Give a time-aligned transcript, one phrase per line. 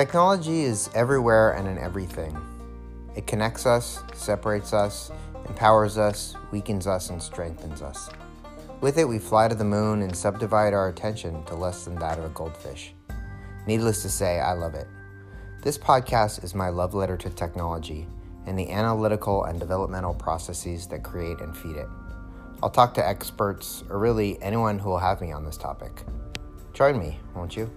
[0.00, 2.34] Technology is everywhere and in everything.
[3.16, 5.12] It connects us, separates us,
[5.46, 8.08] empowers us, weakens us, and strengthens us.
[8.80, 12.18] With it, we fly to the moon and subdivide our attention to less than that
[12.18, 12.94] of a goldfish.
[13.66, 14.86] Needless to say, I love it.
[15.62, 18.08] This podcast is my love letter to technology
[18.46, 21.88] and the analytical and developmental processes that create and feed it.
[22.62, 26.04] I'll talk to experts, or really anyone who will have me on this topic.
[26.72, 27.70] Join me, won't you?